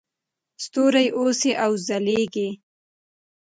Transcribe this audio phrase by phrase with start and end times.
[0.63, 2.49] ستوري اوسئ او وځلیږئ.